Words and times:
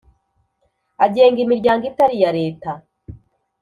agenga 1.05 1.39
imiryango 1.45 1.83
itari 1.91 2.13
iya 2.19 2.31
Leta 2.39 2.71